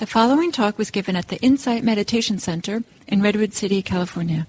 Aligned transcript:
The 0.00 0.06
following 0.06 0.50
talk 0.50 0.78
was 0.78 0.90
given 0.90 1.14
at 1.14 1.28
the 1.28 1.36
Insight 1.42 1.84
Meditation 1.84 2.38
Center 2.38 2.82
in 3.06 3.20
Redwood 3.20 3.52
City, 3.52 3.82
California. 3.82 4.46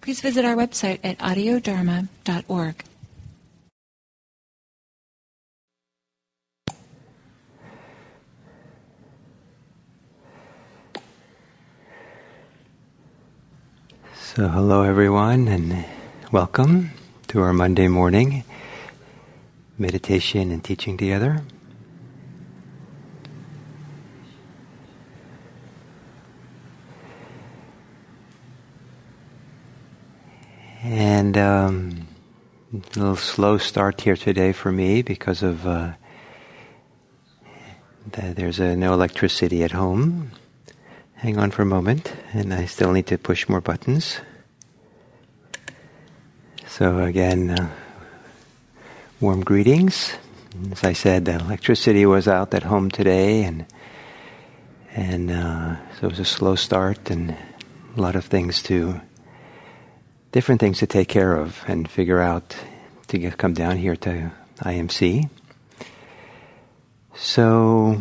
Please 0.00 0.20
visit 0.20 0.44
our 0.44 0.54
website 0.54 1.00
at 1.02 1.18
audiodharma.org. 1.18 2.84
So, 14.14 14.46
hello 14.46 14.82
everyone, 14.84 15.48
and 15.48 15.84
welcome 16.30 16.92
to 17.26 17.40
our 17.40 17.52
Monday 17.52 17.88
morning 17.88 18.44
meditation 19.76 20.52
and 20.52 20.62
teaching 20.62 20.96
together. 20.96 21.42
And 30.82 31.36
um, 31.36 32.08
a 32.72 32.98
little 32.98 33.16
slow 33.16 33.58
start 33.58 34.00
here 34.00 34.16
today 34.16 34.52
for 34.52 34.72
me 34.72 35.02
because 35.02 35.42
of 35.42 35.66
uh, 35.66 35.92
the, 38.10 38.32
there's 38.34 38.58
no 38.60 38.94
electricity 38.94 39.62
at 39.62 39.72
home. 39.72 40.32
Hang 41.16 41.38
on 41.38 41.50
for 41.50 41.60
a 41.60 41.66
moment, 41.66 42.14
and 42.32 42.54
I 42.54 42.64
still 42.64 42.92
need 42.92 43.06
to 43.08 43.18
push 43.18 43.46
more 43.46 43.60
buttons. 43.60 44.20
So 46.66 47.00
again, 47.00 47.50
uh, 47.50 47.68
warm 49.20 49.42
greetings. 49.44 50.14
As 50.72 50.82
I 50.82 50.94
said, 50.94 51.26
the 51.26 51.40
electricity 51.40 52.06
was 52.06 52.26
out 52.26 52.54
at 52.54 52.62
home 52.62 52.90
today, 52.90 53.42
and 53.42 53.66
and 54.94 55.30
uh, 55.30 55.76
so 56.00 56.06
it 56.06 56.10
was 56.10 56.20
a 56.20 56.24
slow 56.24 56.54
start 56.54 57.10
and 57.10 57.36
a 57.96 58.00
lot 58.00 58.16
of 58.16 58.24
things 58.24 58.62
to 58.62 59.02
different 60.32 60.60
things 60.60 60.78
to 60.78 60.86
take 60.86 61.08
care 61.08 61.36
of 61.36 61.62
and 61.66 61.90
figure 61.90 62.20
out 62.20 62.56
to 63.08 63.18
get, 63.18 63.36
come 63.38 63.54
down 63.54 63.76
here 63.76 63.96
to 63.96 64.30
IMC. 64.60 65.28
So, 67.14 68.00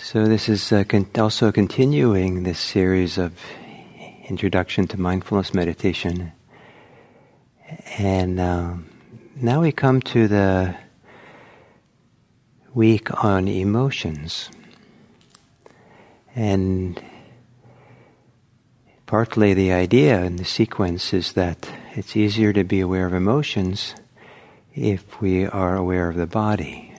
so 0.00 0.26
this 0.26 0.48
is 0.48 0.72
con- 0.88 1.08
also 1.18 1.50
continuing 1.50 2.44
this 2.44 2.58
series 2.58 3.18
of 3.18 3.32
introduction 4.28 4.86
to 4.88 5.00
mindfulness 5.00 5.52
meditation, 5.52 6.32
and 7.98 8.38
uh, 8.38 8.74
now 9.36 9.60
we 9.60 9.72
come 9.72 10.00
to 10.00 10.28
the 10.28 10.76
week 12.72 13.24
on 13.24 13.48
emotions. 13.48 14.48
And 16.34 17.02
partly 19.06 19.52
the 19.52 19.72
idea 19.72 20.22
in 20.22 20.36
the 20.36 20.44
sequence 20.44 21.12
is 21.12 21.34
that 21.34 21.68
it's 21.94 22.16
easier 22.16 22.52
to 22.52 22.64
be 22.64 22.80
aware 22.80 23.06
of 23.06 23.12
emotions 23.12 23.94
if 24.74 25.20
we 25.20 25.46
are 25.46 25.76
aware 25.76 26.08
of 26.08 26.16
the 26.16 26.26
body. 26.26 26.94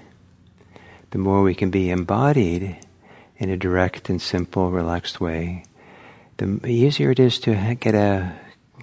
The 1.11 1.17
more 1.17 1.41
we 1.41 1.55
can 1.55 1.71
be 1.71 1.89
embodied 1.89 2.77
in 3.37 3.49
a 3.49 3.57
direct 3.57 4.09
and 4.09 4.21
simple, 4.21 4.69
relaxed 4.69 5.19
way, 5.19 5.63
the 6.37 6.59
easier 6.67 7.11
it 7.11 7.19
is 7.19 7.39
to 7.39 7.75
get 7.79 7.95
a, 7.95 8.35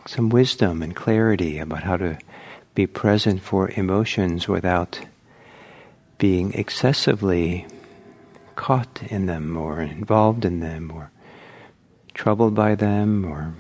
some 0.07 0.29
wisdom 0.29 0.83
and 0.83 0.95
clarity 0.95 1.59
about 1.59 1.85
how 1.85 1.97
to 1.97 2.19
be 2.75 2.87
present 2.87 3.43
for 3.43 3.71
emotions 3.71 4.49
without 4.49 5.01
being 6.19 6.53
excessively 6.55 7.67
caught 8.61 9.03
in 9.05 9.25
them 9.25 9.57
or 9.57 9.81
involved 9.81 10.45
in 10.45 10.61
them 10.61 10.93
or 10.95 11.11
troubled 12.13 12.55
by 12.55 12.75
them 12.75 13.25
or 13.25 13.55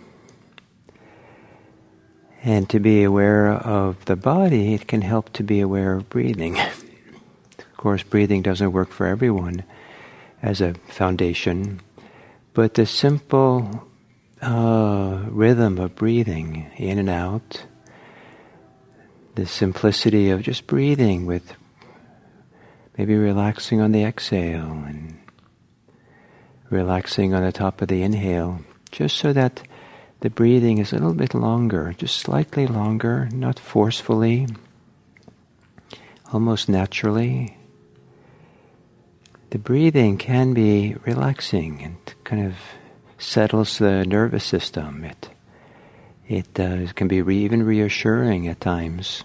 and 2.42 2.68
to 2.68 2.78
be 2.78 3.02
aware 3.02 3.48
of 3.48 4.04
the 4.04 4.14
body 4.14 4.74
it 4.74 4.86
can 4.86 5.00
help 5.00 5.32
to 5.32 5.42
be 5.42 5.58
aware 5.60 5.94
of 5.94 6.10
breathing. 6.10 6.58
Of 6.60 7.76
course 7.78 8.02
breathing 8.02 8.42
doesn't 8.42 8.72
work 8.72 8.90
for 8.90 9.06
everyone 9.06 9.64
as 10.42 10.60
a 10.60 10.74
foundation 10.88 11.80
but 12.52 12.74
the 12.74 12.84
simple 12.84 13.88
uh, 14.42 15.24
rhythm 15.30 15.78
of 15.78 15.94
breathing 15.94 16.70
in 16.76 16.98
and 16.98 17.08
out 17.08 17.64
the 19.34 19.46
simplicity 19.46 20.28
of 20.28 20.42
just 20.42 20.66
breathing 20.66 21.24
with 21.24 21.54
Maybe 23.00 23.16
relaxing 23.16 23.80
on 23.80 23.92
the 23.92 24.04
exhale 24.04 24.84
and 24.86 25.18
relaxing 26.68 27.32
on 27.32 27.42
the 27.42 27.50
top 27.50 27.80
of 27.80 27.88
the 27.88 28.02
inhale, 28.02 28.60
just 28.92 29.16
so 29.16 29.32
that 29.32 29.62
the 30.20 30.28
breathing 30.28 30.76
is 30.76 30.92
a 30.92 30.96
little 30.96 31.14
bit 31.14 31.32
longer, 31.32 31.94
just 31.96 32.18
slightly 32.18 32.66
longer, 32.66 33.30
not 33.32 33.58
forcefully, 33.58 34.48
almost 36.30 36.68
naturally. 36.68 37.56
The 39.48 39.58
breathing 39.58 40.18
can 40.18 40.52
be 40.52 40.94
relaxing 41.06 41.82
and 41.82 41.96
kind 42.24 42.46
of 42.48 42.56
settles 43.16 43.78
the 43.78 44.04
nervous 44.04 44.44
system. 44.44 45.06
It 45.06 45.30
it 46.28 46.60
uh, 46.60 46.92
can 46.92 47.08
be 47.08 47.22
re- 47.22 47.44
even 47.44 47.62
reassuring 47.62 48.46
at 48.46 48.60
times, 48.60 49.24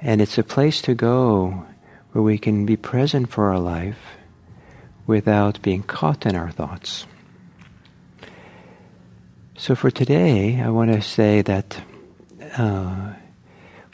and 0.00 0.22
it's 0.22 0.38
a 0.38 0.42
place 0.42 0.80
to 0.80 0.94
go 0.94 1.66
where 2.12 2.22
we 2.22 2.38
can 2.38 2.64
be 2.66 2.76
present 2.76 3.30
for 3.30 3.48
our 3.48 3.58
life 3.58 3.98
without 5.06 5.60
being 5.62 5.82
caught 5.82 6.24
in 6.26 6.36
our 6.36 6.50
thoughts. 6.50 7.06
So 9.56 9.74
for 9.74 9.90
today, 9.90 10.60
I 10.60 10.70
want 10.70 10.92
to 10.92 11.00
say 11.00 11.42
that 11.42 11.82
uh, 12.56 13.12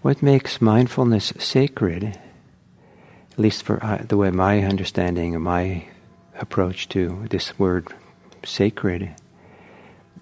what 0.02 0.22
makes 0.22 0.60
mindfulness 0.60 1.32
sacred, 1.38 2.04
at 2.04 3.38
least 3.38 3.62
for 3.62 3.82
uh, 3.84 3.98
the 3.98 4.16
way 4.16 4.30
my 4.30 4.62
understanding 4.62 5.34
of 5.34 5.42
my 5.42 5.86
approach 6.38 6.88
to 6.90 7.26
this 7.30 7.58
word 7.58 7.88
sacred, 8.44 9.14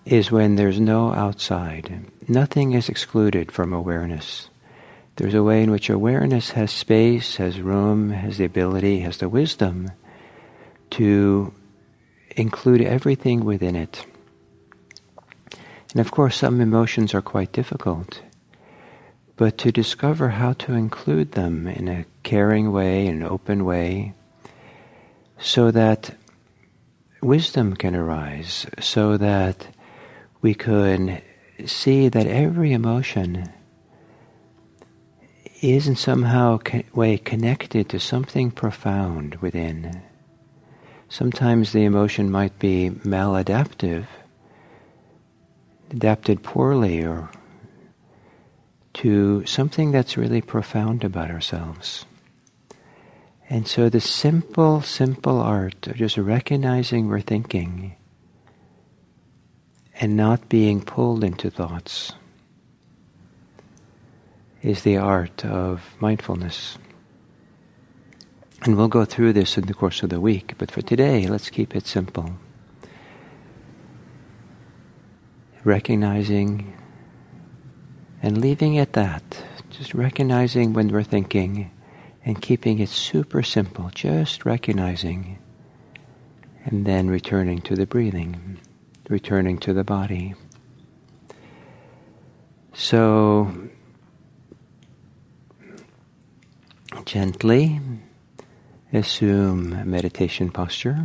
is 0.05 0.31
when 0.31 0.57
there's 0.57 0.81
no 0.81 1.13
outside. 1.13 2.07
Nothing 2.29 2.73
is 2.73 2.89
excluded 2.89 3.53
from 3.53 3.73
awareness. 3.73 4.49
There's 5.17 5.35
a 5.35 5.43
way 5.43 5.63
in 5.63 5.71
which 5.71 5.89
awareness 5.89 6.51
has 6.51 6.71
space, 6.71 7.37
has 7.37 7.59
room, 7.59 8.11
has 8.11 8.37
the 8.37 8.45
ability, 8.45 9.01
has 9.01 9.17
the 9.17 9.31
wisdom 9.31 9.91
to 10.91 11.55
include 12.37 12.83
everything 12.83 13.43
within 13.43 13.77
it. 13.77 14.05
And 15.93 16.01
of 16.01 16.11
course, 16.11 16.37
some 16.37 16.61
emotions 16.61 17.15
are 17.15 17.23
quite 17.23 17.53
difficult. 17.53 18.21
But 19.37 19.57
to 19.59 19.73
discover 19.73 20.29
how 20.29 20.53
to 20.53 20.75
include 20.75 21.33
them 21.33 21.67
in 21.67 21.89
a 21.89 22.05
caring 22.23 22.71
way, 22.71 23.07
in 23.07 23.17
an 23.17 23.23
open 23.23 23.65
way, 23.65 24.13
so 25.39 25.71
that 25.71 26.15
wisdom 27.23 27.75
can 27.75 27.97
arise, 27.97 28.67
so 28.81 29.17
that 29.17 29.69
we 30.43 30.53
can 30.53 31.23
see 31.65 32.11
that 32.11 32.27
every 32.27 32.73
emotion 32.73 33.51
is 35.63 35.89
in 35.89 35.97
somehow 35.97 36.59
way 36.95 37.19
connected 37.19 37.89
to 37.89 37.99
something 37.99 38.51
profound 38.51 39.37
within. 39.37 40.03
Sometimes 41.09 41.73
the 41.73 41.85
emotion 41.85 42.31
might 42.31 42.59
be 42.59 42.91
maladaptive, 43.05 44.07
adapted 45.91 46.43
poorly, 46.43 47.03
or 47.03 47.31
to 48.95 49.45
something 49.47 49.93
that's 49.93 50.17
really 50.17 50.41
profound 50.41 51.05
about 51.05 51.31
ourselves. 51.31 52.05
And 53.49 53.69
so 53.69 53.89
the 53.89 54.01
simple, 54.01 54.81
simple 54.83 55.41
art 55.41 55.87
of 55.87 55.97
just 55.97 56.19
recognizing 56.19 57.07
we're 57.07 57.21
thinking 57.21 57.95
and 60.01 60.17
not 60.17 60.49
being 60.49 60.83
pulled 60.83 61.23
into 61.23 61.51
thoughts 61.51 62.13
is 64.67 64.83
the 64.83 64.97
art 64.97 65.45
of 65.45 65.81
mindfulness. 66.01 66.77
And 68.63 68.77
we'll 68.77 68.89
go 68.89 69.05
through 69.05 69.33
this 69.33 69.57
in 69.57 69.67
the 69.67 69.75
course 69.75 70.03
of 70.03 70.11
the 70.11 70.21
week, 70.21 70.55
but 70.59 70.73
for 70.73 70.83
today, 70.83 71.29
let's 71.29 71.51
keep 71.51 71.77
it 71.77 71.87
simple. 71.87 72.33
Recognizing 75.63 76.77
and 78.21 78.41
leaving 78.41 78.77
at 78.77 78.95
that, 78.95 79.45
just 79.71 79.95
recognizing 79.95 80.73
when 80.73 80.89
we're 80.89 81.05
thinking 81.05 81.71
and 82.25 82.43
keeping 82.43 82.81
it 82.81 82.89
super 82.89 83.45
simple, 83.45 83.91
just 83.95 84.45
recognizing 84.45 85.39
and 86.65 86.85
then 86.85 87.07
returning 87.07 87.61
to 87.61 87.77
the 87.77 87.87
breathing, 87.87 88.59
returning 89.09 89.59
to 89.59 89.73
the 89.73 89.85
body. 89.85 90.35
So 92.75 93.69
Gently 97.07 97.81
assume 98.93 99.89
meditation 99.89 100.51
posture. 100.51 101.05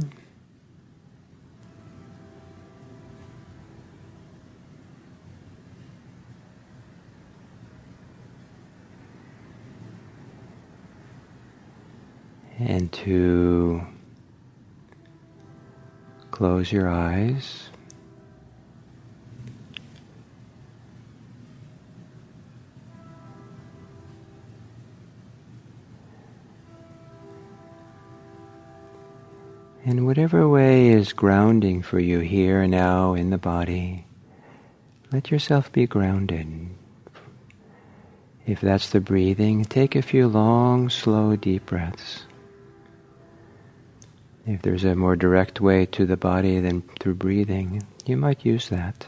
And 12.57 12.91
to 12.93 13.81
close 16.31 16.71
your 16.71 16.89
eyes. 16.89 17.69
In 29.91 30.05
whatever 30.05 30.47
way 30.47 30.87
is 30.87 31.11
grounding 31.11 31.81
for 31.81 31.99
you 31.99 32.19
here 32.19 32.65
now 32.65 33.13
in 33.13 33.29
the 33.29 33.37
body, 33.37 34.05
let 35.11 35.29
yourself 35.29 35.69
be 35.69 35.85
grounded. 35.85 36.69
If 38.47 38.61
that's 38.61 38.89
the 38.89 39.01
breathing, 39.01 39.65
take 39.65 39.97
a 39.97 40.01
few 40.01 40.29
long, 40.29 40.89
slow, 40.89 41.35
deep 41.35 41.65
breaths. 41.65 42.23
If 44.47 44.61
there's 44.61 44.85
a 44.85 44.95
more 44.95 45.17
direct 45.17 45.59
way 45.59 45.85
to 45.87 46.05
the 46.05 46.15
body 46.15 46.61
than 46.61 46.83
through 47.01 47.15
breathing, 47.15 47.85
you 48.05 48.15
might 48.15 48.45
use 48.45 48.69
that. 48.69 49.07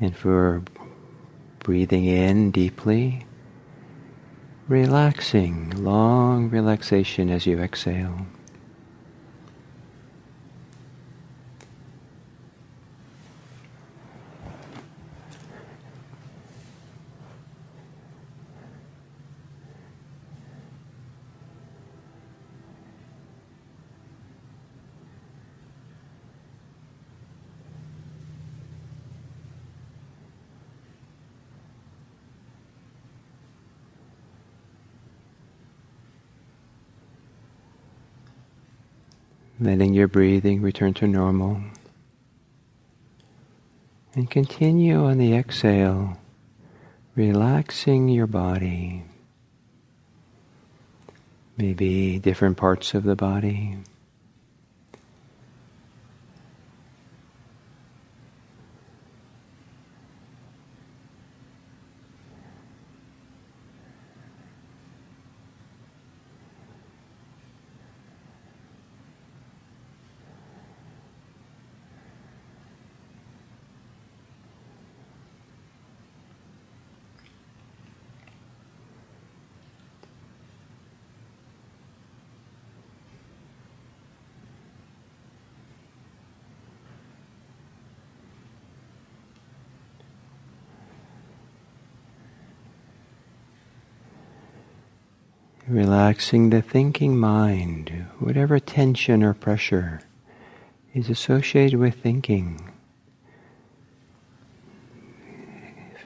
And 0.00 0.16
for 0.16 0.64
breathing 1.60 2.06
in 2.06 2.50
deeply, 2.50 3.27
relaxing, 4.68 5.70
long 5.82 6.50
relaxation 6.50 7.30
as 7.30 7.46
you 7.46 7.58
exhale. 7.58 8.26
Letting 39.60 39.92
your 39.92 40.08
breathing 40.08 40.62
return 40.62 40.94
to 40.94 41.06
normal. 41.06 41.60
And 44.14 44.30
continue 44.30 45.04
on 45.04 45.18
the 45.18 45.34
exhale, 45.34 46.18
relaxing 47.14 48.08
your 48.08 48.26
body. 48.26 49.04
Maybe 51.56 52.18
different 52.18 52.56
parts 52.56 52.94
of 52.94 53.02
the 53.02 53.16
body. 53.16 53.76
Relaxing 95.68 96.48
the 96.48 96.62
thinking 96.62 97.18
mind, 97.18 98.06
whatever 98.20 98.58
tension 98.58 99.22
or 99.22 99.34
pressure 99.34 100.00
is 100.94 101.10
associated 101.10 101.78
with 101.78 101.96
thinking. 101.96 102.72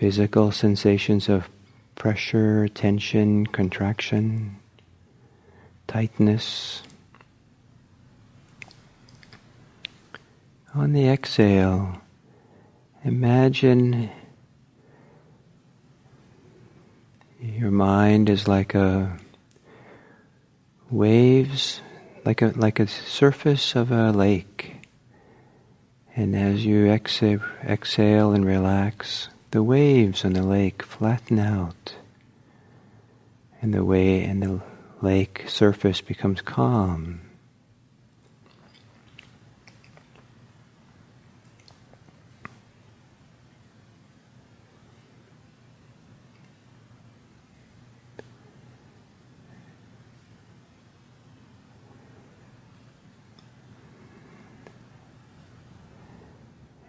Physical 0.01 0.51
sensations 0.51 1.29
of 1.29 1.49
pressure, 1.95 2.67
tension, 2.67 3.47
contraction, 3.47 4.57
tightness. 5.87 6.83
On 10.75 10.93
the 10.93 11.07
exhale, 11.09 12.03
imagine 13.05 14.11
your 17.41 17.71
mind 17.71 18.29
is 18.29 18.49
like 18.49 18.75
a 18.75 19.21
waves 20.93 21.81
like 22.25 22.43
a 22.43 22.53
like 22.55 22.79
a 22.79 22.87
surface 22.87 23.75
of 23.75 23.91
a 23.91 24.13
lake. 24.13 24.77
And 26.15 26.37
as 26.37 26.65
you 26.65 26.89
exhale, 26.89 27.41
exhale 27.65 28.33
and 28.33 28.45
relax, 28.45 29.31
the 29.51 29.63
waves 29.63 30.27
on 30.27 30.35
the 30.35 30.43
lake 30.43 30.83
flatten 30.83 31.39
out, 31.39 31.95
and 33.63 33.73
the 33.73 33.85
way 33.85 34.23
and 34.23 34.43
the 34.43 34.61
lake 35.01 35.45
surface 35.49 36.03
becomes 36.03 36.43
calm. 36.43 37.22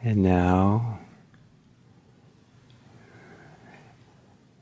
And 0.05 0.21
now, 0.21 0.99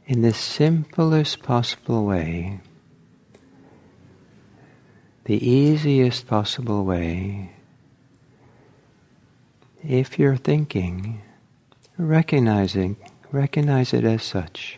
in 0.05 0.21
the 0.21 0.35
simplest 0.35 1.41
possible 1.41 2.05
way, 2.05 2.59
the 5.25 5.43
easiest 5.43 6.27
possible 6.27 6.85
way, 6.85 7.53
if 9.83 10.19
you're 10.19 10.37
thinking, 10.37 11.23
recognizing, 11.97 12.97
recognize 13.31 13.95
it 13.95 14.03
as 14.03 14.21
such. 14.21 14.77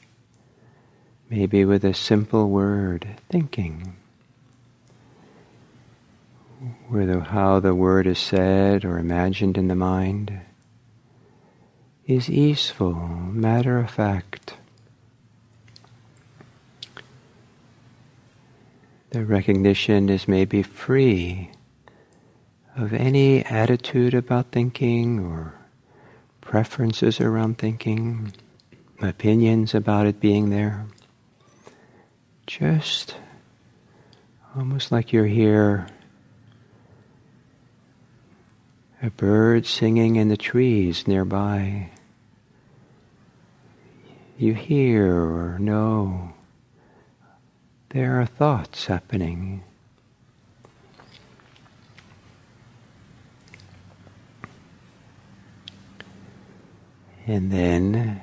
Maybe 1.30 1.66
with 1.66 1.84
a 1.84 1.94
simple 1.94 2.50
word, 2.50 3.20
thinking. 3.30 3.98
Whether 6.88 7.20
how 7.20 7.60
the 7.60 7.76
word 7.76 8.08
is 8.08 8.20
said 8.20 8.86
or 8.86 8.98
imagined 8.98 9.58
in 9.58 9.68
the 9.68 9.76
mind 9.76 10.40
is 12.06 12.30
easeful, 12.30 12.94
matter 12.94 13.80
of 13.80 13.90
fact. 13.90 14.56
The 19.12 19.24
recognition 19.24 20.10
is 20.10 20.28
maybe 20.28 20.64
free 20.64 21.52
of 22.76 22.94
any 22.94 23.46
attitude 23.46 24.14
about 24.14 24.52
thinking 24.52 25.20
or 25.20 25.54
preferences 26.42 27.22
around 27.22 27.58
thinking, 27.58 28.34
opinions 29.00 29.76
about 29.76 30.08
it 30.08 30.20
being 30.20 30.50
there. 30.50 30.86
Just 32.48 33.16
almost 34.56 34.92
like 34.92 35.14
you're 35.14 35.28
here 35.28 35.88
a 39.04 39.10
bird 39.10 39.66
singing 39.66 40.16
in 40.16 40.30
the 40.30 40.38
trees 40.38 41.06
nearby. 41.10 41.90
You 44.38 44.56
hear 44.56 45.14
or 45.14 45.60
know 45.60 46.34
there 47.90 48.20
are 48.20 48.26
thoughts 48.26 48.88
happening. 48.88 49.64
And 57.28 57.52
then 57.52 58.22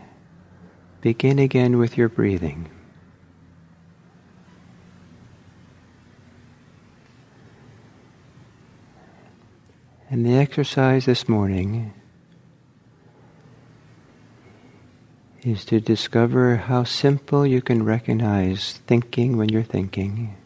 begin 1.01 1.39
again 1.39 1.79
with 1.79 1.97
your 1.97 2.09
breathing. 2.09 2.69
And 10.11 10.27
the 10.27 10.35
exercise 10.35 11.07
this 11.07 11.29
morning 11.29 11.95
is 15.43 15.65
to 15.65 15.81
discover 15.81 16.57
how 16.57 16.85
simple 16.85 17.47
you 17.47 17.63
can 17.63 17.83
recognize 17.83 18.75
thinking 18.87 19.37
when 19.37 19.49
you're 19.49 19.63
thinking. 19.63 20.37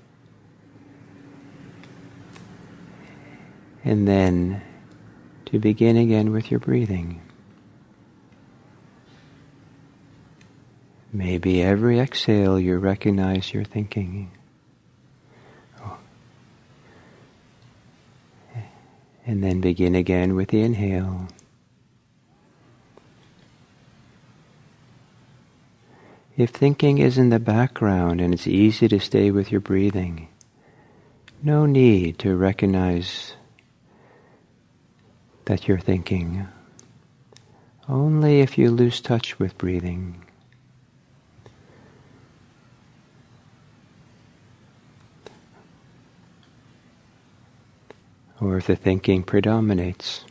And 3.85 4.07
then 4.07 4.63
to 5.47 5.59
begin 5.59 5.97
again 5.97 6.31
with 6.31 6.51
your 6.51 6.61
breathing. 6.61 7.21
Maybe 11.13 11.63
every 11.63 12.01
exhale 12.01 12.59
you 12.59 12.79
recognize 12.79 13.53
your 13.53 13.65
thinking. 13.65 14.31
And 19.27 19.43
then 19.43 19.61
begin 19.61 19.95
again 19.95 20.35
with 20.35 20.49
the 20.49 20.61
inhale. 20.61 21.29
If 26.37 26.51
thinking 26.51 26.99
is 26.99 27.17
in 27.17 27.29
the 27.29 27.39
background 27.39 28.21
and 28.21 28.35
it's 28.35 28.49
easy 28.49 28.89
to 28.89 28.99
stay 28.99 29.31
with 29.31 29.53
your 29.53 29.61
breathing, 29.61 30.27
no 31.45 31.65
need 31.65 32.19
to 32.21 32.35
recognize 32.35 33.35
that 35.45 35.69
you're 35.69 35.79
thinking. 35.79 36.49
Only 37.89 38.41
if 38.41 38.59
you 38.59 38.73
lose 38.73 39.01
touch 39.01 39.39
with 39.39 39.57
breathing. 39.59 40.25
Or 48.41 48.57
if 48.57 48.67
the 48.67 48.75
thinking 48.75 49.23
predominates. 49.23 50.25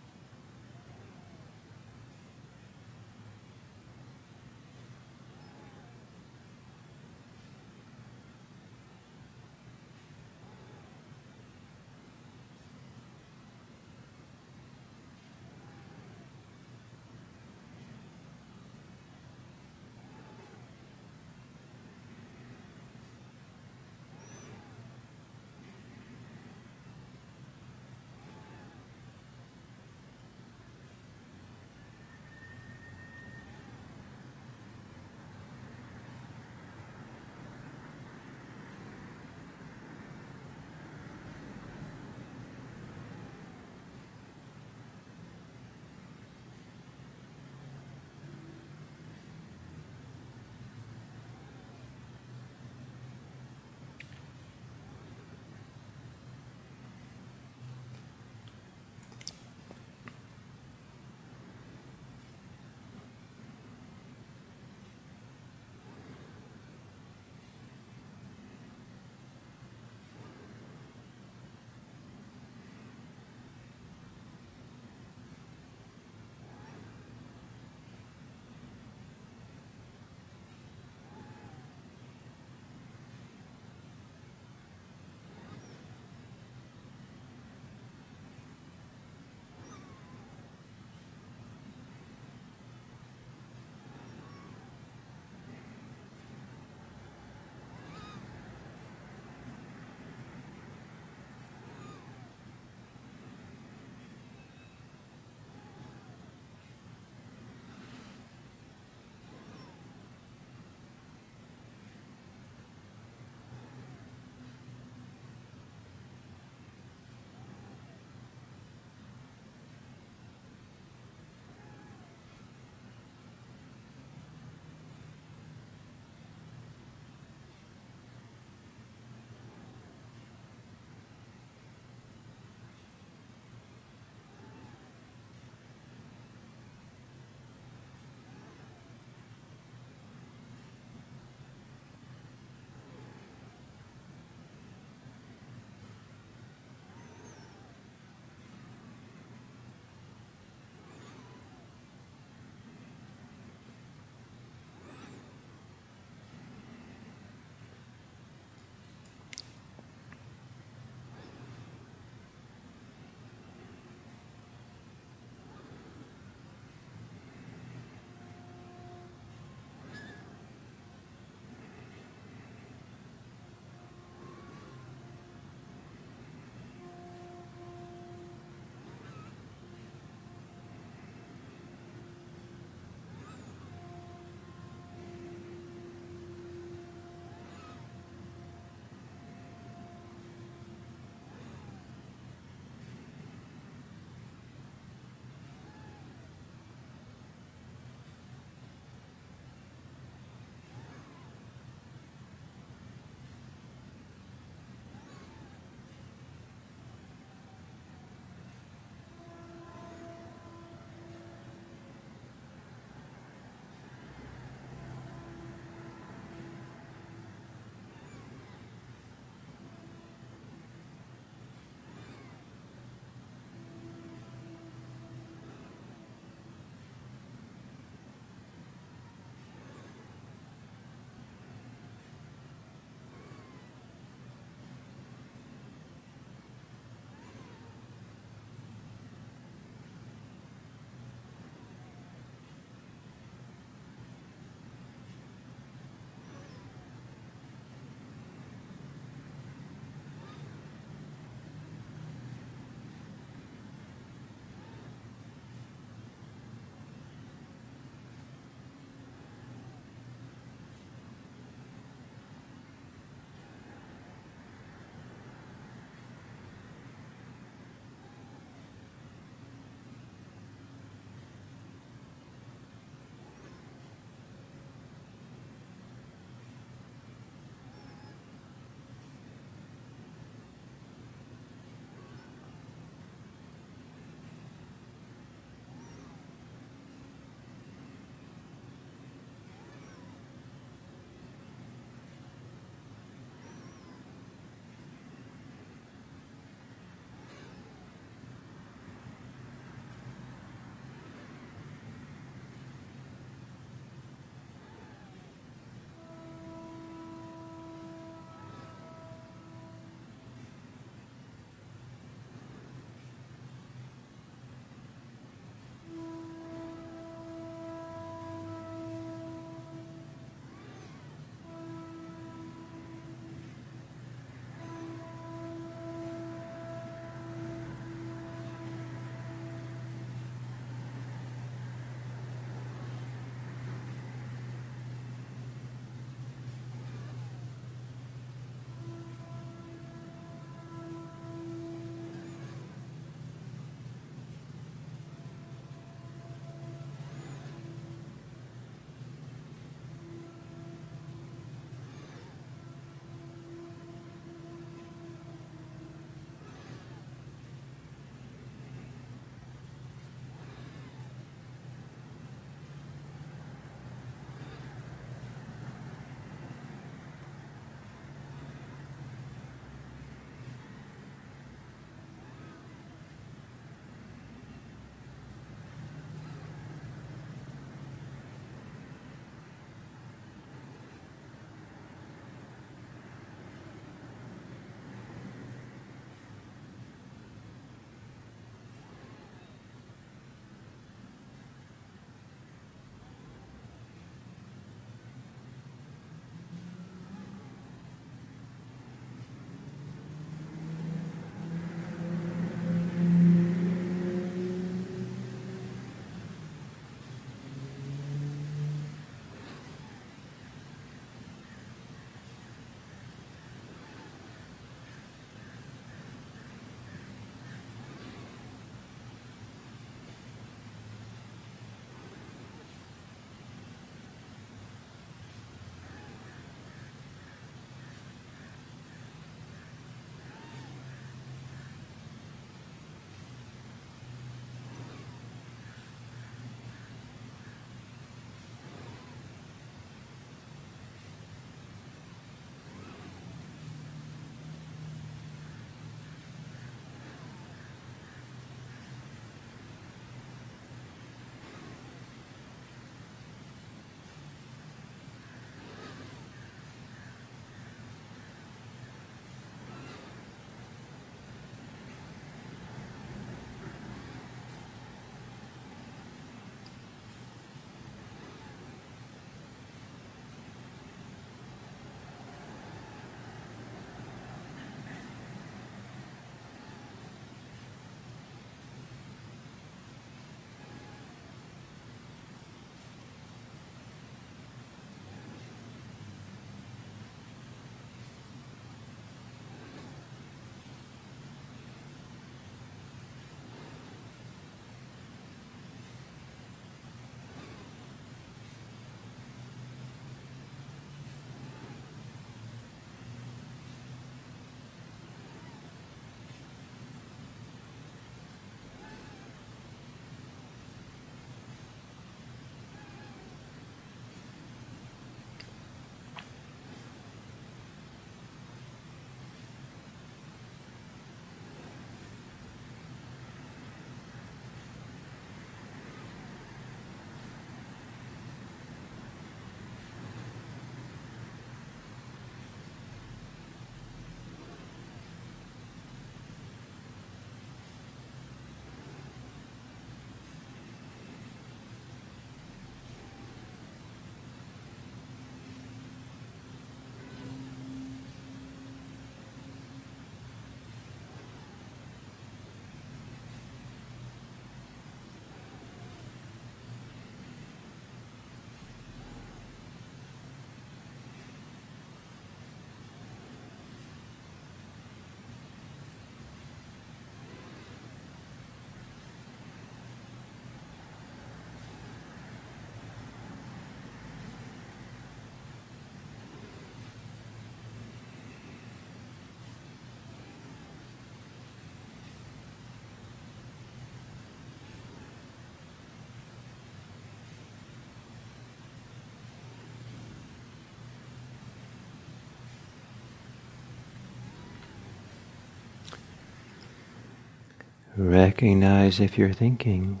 Recognize 597.98 599.00
if 599.00 599.18
you're 599.18 599.32
thinking. 599.32 600.00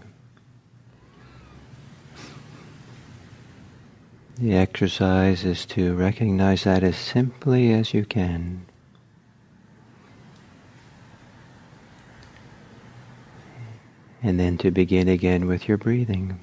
The 4.36 4.54
exercise 4.54 5.44
is 5.44 5.66
to 5.66 5.96
recognize 5.96 6.62
that 6.62 6.84
as 6.84 6.96
simply 6.96 7.72
as 7.72 7.92
you 7.92 8.04
can. 8.04 8.66
And 14.22 14.38
then 14.38 14.58
to 14.58 14.70
begin 14.70 15.08
again 15.08 15.48
with 15.48 15.66
your 15.66 15.76
breathing. 15.76 16.38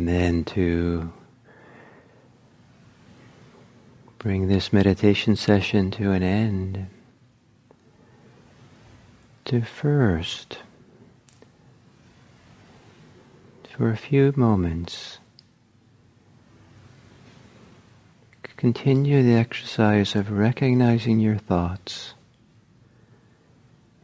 And 0.00 0.08
then 0.08 0.44
to 0.44 1.12
bring 4.16 4.48
this 4.48 4.72
meditation 4.72 5.36
session 5.36 5.90
to 5.90 6.12
an 6.12 6.22
end, 6.22 6.86
to 9.44 9.60
first, 9.60 10.60
for 13.76 13.90
a 13.90 13.96
few 13.98 14.32
moments, 14.36 15.18
continue 18.56 19.22
the 19.22 19.34
exercise 19.34 20.16
of 20.16 20.30
recognizing 20.30 21.20
your 21.20 21.36
thoughts 21.36 22.14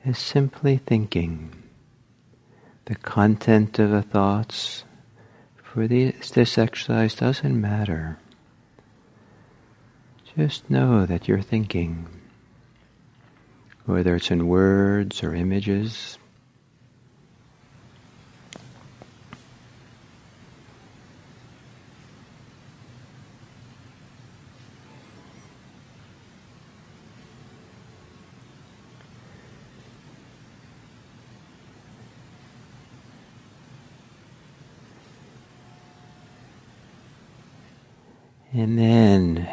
as 0.04 0.18
simply 0.18 0.76
thinking. 0.76 1.54
The 2.84 2.96
content 2.96 3.78
of 3.78 3.88
the 3.88 4.02
thoughts 4.02 4.84
for 5.76 5.86
this, 5.86 6.30
this 6.30 6.56
exercise 6.56 7.14
doesn't 7.14 7.60
matter. 7.60 8.16
Just 10.34 10.70
know 10.70 11.04
that 11.04 11.28
you're 11.28 11.42
thinking, 11.42 12.06
whether 13.84 14.16
it's 14.16 14.30
in 14.30 14.48
words 14.48 15.22
or 15.22 15.34
images. 15.34 16.16
And 38.56 38.78
then 38.78 39.46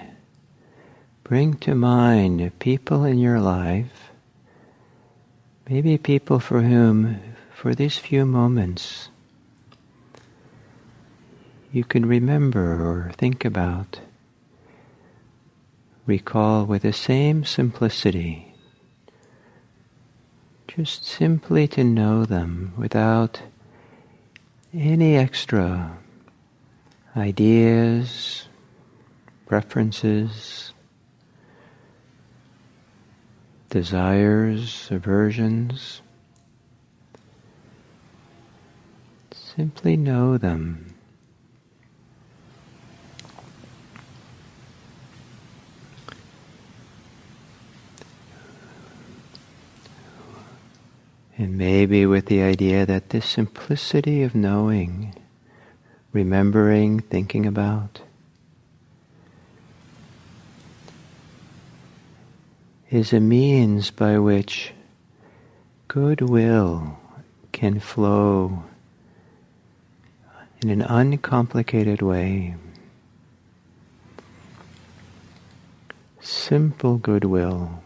bring 1.26 1.56
to 1.56 1.76
mind 1.76 2.58
people 2.60 3.04
in 3.04 3.18
your 3.18 3.42
life, 3.42 4.12
maybe 5.70 5.98
people 5.98 6.40
for 6.40 6.62
whom, 6.62 7.20
for 7.54 7.76
these 7.76 7.98
few 7.98 8.26
moments, 8.26 9.10
you 11.74 11.84
can 11.84 12.06
remember 12.06 12.82
or 12.82 13.12
think 13.18 13.44
about, 13.44 14.00
recall 16.06 16.66
with 16.66 16.84
the 16.84 16.94
same 16.94 17.44
simplicity, 17.44 18.56
just 20.66 21.04
simply 21.04 21.68
to 21.68 21.84
know 21.84 22.24
them 22.24 22.72
without 22.78 23.42
any 24.74 25.18
extra 25.18 25.98
ideas 27.18 28.48
preferences, 29.54 30.74
desires, 33.70 34.88
aversions. 34.90 36.02
Simply 39.32 39.96
know 39.96 40.40
them. 40.40 40.96
And 51.38 51.56
maybe 51.60 52.08
with 52.08 52.26
the 52.26 52.42
idea 52.42 52.88
that 52.88 53.12
this 53.12 53.28
simplicity 53.28 54.24
of 54.24 54.34
knowing, 54.34 55.14
remembering, 56.12 57.02
thinking 57.02 57.46
about, 57.46 58.02
is 62.94 63.12
a 63.12 63.20
means 63.20 63.90
by 63.90 64.20
which 64.20 64.72
goodwill 65.88 67.00
can 67.52 67.80
flow 67.80 68.64
in 70.62 70.70
an 70.70 70.82
uncomplicated 70.84 72.02
way. 72.04 72.56
simple 76.24 76.98
goodwill, 76.98 77.84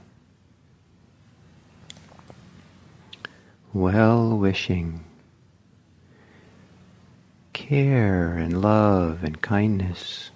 well 3.74 4.38
wishing, 4.38 5.04
care 7.54 8.34
and 8.34 8.62
love 8.62 9.24
and 9.24 9.42
kindness. 9.42 10.30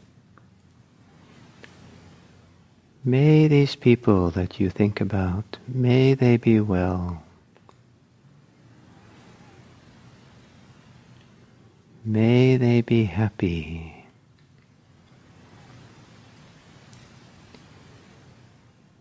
May 3.04 3.48
these 3.48 3.76
people 3.76 4.30
that 4.32 4.60
you 4.60 4.70
think 4.70 5.02
about, 5.02 5.58
may 5.68 6.14
they 6.14 6.38
be 6.38 6.60
well. 6.60 7.24
May 12.06 12.58
they 12.58 12.82
be 12.82 13.06
happy. 13.06 14.06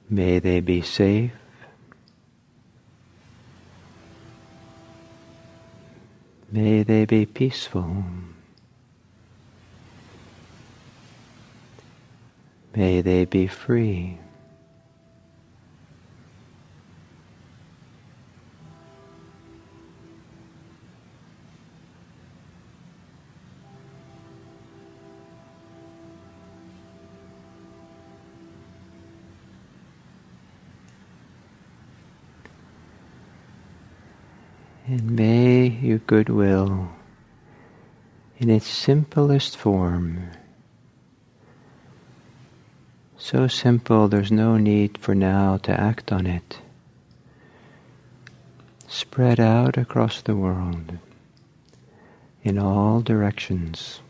May 0.08 0.38
they 0.38 0.60
be 0.60 0.80
safe. 0.80 1.32
May 6.50 6.82
they 6.82 7.04
be 7.04 7.26
peaceful. 7.26 8.04
May 12.80 13.02
they 13.02 13.26
be 13.26 13.46
free. 13.46 14.16
And 34.86 35.10
may 35.10 35.66
your 35.68 35.98
goodwill, 35.98 36.88
in 38.38 38.48
its 38.48 38.66
simplest 38.66 39.58
form, 39.58 40.30
so 43.30 43.46
simple 43.46 44.08
there's 44.08 44.32
no 44.32 44.56
need 44.56 44.98
for 44.98 45.14
now 45.14 45.56
to 45.56 45.70
act 45.70 46.10
on 46.10 46.26
it, 46.26 46.58
spread 48.88 49.38
out 49.38 49.76
across 49.76 50.20
the 50.22 50.34
world 50.34 50.98
in 52.42 52.58
all 52.58 53.00
directions. 53.00 54.00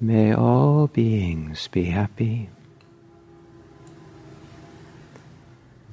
May 0.00 0.32
all 0.32 0.86
beings 0.86 1.68
be 1.68 1.84
happy. 1.84 2.48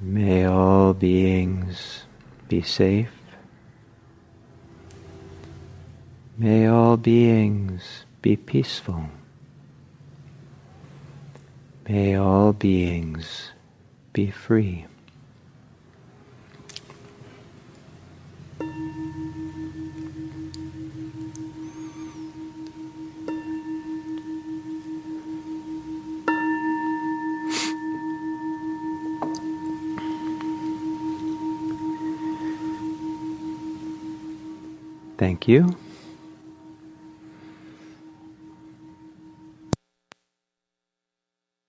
May 0.00 0.46
all 0.46 0.94
beings 0.94 2.04
be 2.48 2.62
safe. 2.62 3.12
May 6.38 6.66
all 6.66 6.96
beings 6.96 8.06
be 8.22 8.36
peaceful. 8.36 9.10
May 11.90 12.14
all 12.14 12.52
beings 12.52 13.50
be 14.12 14.30
free. 14.30 14.86
Thank 35.18 35.48
you. 35.48 35.76